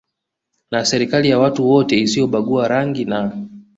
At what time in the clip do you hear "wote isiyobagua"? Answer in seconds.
1.69-2.67